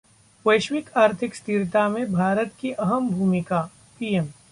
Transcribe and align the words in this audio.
वैश्विक 0.45 0.89
आर्थिक 0.97 1.35
स्थिरता 1.35 1.87
में 1.89 2.11
भारत 2.13 2.53
की 2.59 2.71
अहम 2.71 3.09
भूमिका: 3.09 3.61
पीएम 3.99 4.27